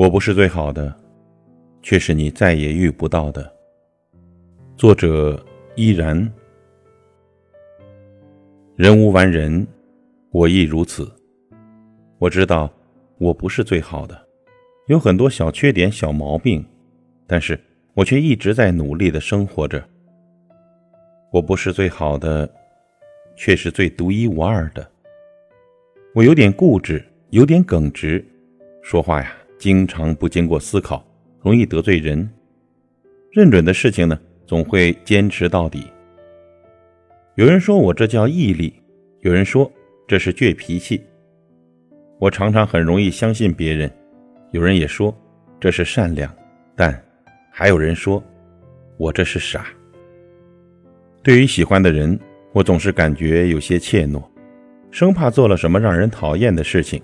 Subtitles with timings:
[0.00, 0.96] 我不是最好的，
[1.82, 3.54] 却是你再也遇不到的。
[4.74, 5.38] 作者
[5.74, 6.16] 依然。
[8.76, 9.66] 人无完人，
[10.30, 11.06] 我亦如此。
[12.16, 12.72] 我知道
[13.18, 14.18] 我不是最好的，
[14.86, 16.64] 有很多小缺点、小毛病，
[17.26, 17.60] 但是
[17.92, 19.86] 我却一直在努力的生活着。
[21.30, 22.50] 我不是最好的，
[23.36, 24.90] 却是最独一无二的。
[26.14, 28.26] 我有点固执，有点耿直，
[28.82, 29.36] 说话呀。
[29.60, 31.06] 经常不经过思考，
[31.42, 32.26] 容易得罪人。
[33.30, 35.84] 认准的事情呢，总会坚持到底。
[37.34, 38.72] 有人说我这叫毅力，
[39.20, 39.70] 有人说
[40.08, 41.04] 这是倔脾气。
[42.18, 43.92] 我常常很容易相信别人，
[44.52, 45.14] 有人也说
[45.60, 46.34] 这是善良，
[46.74, 46.98] 但
[47.52, 48.22] 还有人说
[48.96, 49.66] 我这是傻。
[51.22, 52.18] 对于喜欢的人，
[52.54, 54.24] 我总是感觉有些怯懦，
[54.90, 56.98] 生怕做了什么让人讨厌的事情。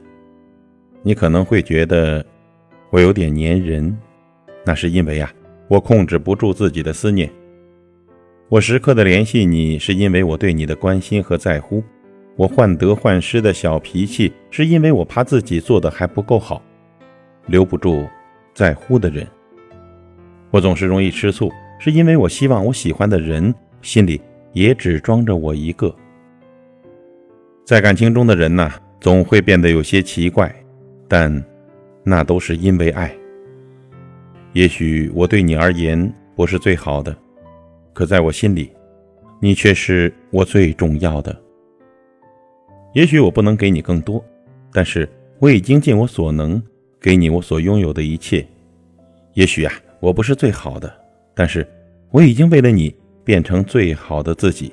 [1.03, 2.25] 你可能会觉得。
[2.91, 3.97] 我有点粘人，
[4.65, 5.33] 那是因为啊，
[5.69, 7.31] 我控制不住自己的思念。
[8.48, 11.83] 我时刻的联系你，是因为我对你的关心和在乎。
[12.37, 16.62] 我患得患失的小脾气，是因为我怕自己做的还不够好，
[17.47, 18.07] 留不住
[18.55, 19.27] 在乎的人。
[20.51, 24.20] 我总是容易吃醋，是因为我希望我喜欢的人心里
[24.53, 25.92] 也只装着我一个。
[27.64, 28.70] 在感情中的人呐，
[29.01, 30.55] 总会变得有些奇怪，
[31.09, 31.45] 但。
[32.09, 33.12] 那都是因为爱。
[34.53, 37.15] 也许我对你而言不是最好的，
[37.93, 38.71] 可在我心里，
[39.41, 41.37] 你却是我最重要的。
[42.95, 44.25] 也许我不能给你更多，
[44.73, 45.09] 但是
[45.41, 46.63] 我已经尽我所能
[47.01, 48.47] 给你我所拥有的一切。
[49.35, 50.91] 也许啊，我不是最好的，
[51.35, 51.67] 但是
[52.13, 54.73] 我已经为了你变成最好的自己。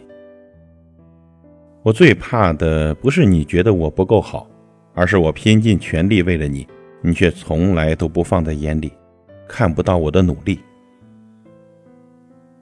[1.82, 4.48] 我最怕的不是你觉得我不够好，
[4.94, 6.66] 而是我拼尽全力为了你。
[7.06, 8.90] 你却从来都不放在眼里，
[9.46, 10.58] 看不到我的努力。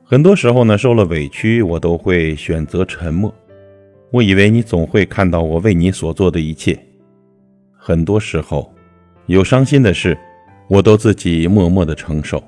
[0.03, 3.31] 很多时候呢，受了委屈，我都会选择沉默。
[4.09, 6.77] 我以为你总会看到我为你所做的一切。
[7.71, 8.73] 很多时候，
[9.27, 10.17] 有伤心的事，
[10.67, 12.43] 我都自己默默的承受，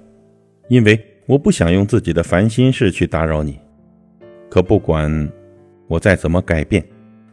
[0.69, 3.59] 因为我不想用自己的烦心事去打扰你。
[4.49, 5.31] 可不管
[5.87, 6.83] 我再怎么改变，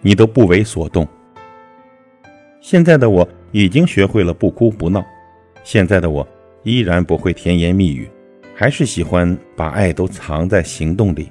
[0.03, 1.09] 你都不为所动。
[2.61, 3.27] 现在的我。
[3.53, 5.05] 已经学会了不哭不闹，
[5.65, 6.27] 现在的我
[6.63, 8.09] 依然不会甜言蜜语，
[8.55, 11.29] 还是喜欢把爱都藏在行动里。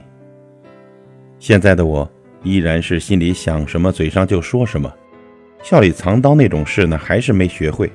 [1.40, 2.10] 现在的我
[2.44, 4.94] 依然是心里想什么嘴上就说什么，
[5.64, 7.90] 笑里藏刀那种事呢，还是没学会。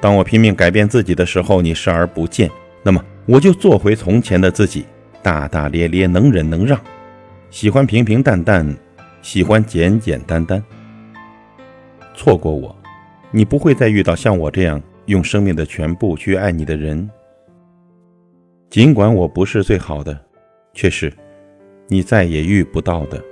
[0.00, 2.50] 当我拼命改变自己的时候，你视而不见，
[2.82, 4.84] 那么我就做回从前的自己，
[5.22, 6.80] 大大咧咧，能忍能让，
[7.50, 8.66] 喜欢平平淡淡，
[9.22, 10.60] 喜欢简简单单。
[12.14, 12.74] 错过我。
[13.32, 17.08] 你不会再遇到像我这样用生命的全部去爱你的人。
[18.68, 20.18] 尽管我不是最好的，
[20.74, 21.12] 却是
[21.88, 23.22] 你再也遇不到的。